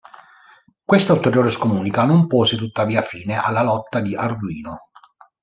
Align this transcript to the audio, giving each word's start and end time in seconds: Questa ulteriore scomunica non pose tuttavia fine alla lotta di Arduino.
Questa 0.83 1.13
ulteriore 1.13 1.51
scomunica 1.51 2.05
non 2.05 2.25
pose 2.25 2.57
tuttavia 2.57 3.03
fine 3.03 3.35
alla 3.37 3.61
lotta 3.61 3.99
di 3.99 4.15
Arduino. 4.15 4.89